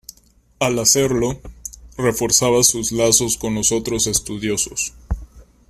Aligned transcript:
Al 0.57 0.79
hacerlo, 0.79 1.39
reforzaba 1.95 2.63
sus 2.63 2.91
lazos 2.91 3.37
con 3.37 3.53
los 3.53 3.71
otros 3.71 4.07
estudiosos. 4.07 4.93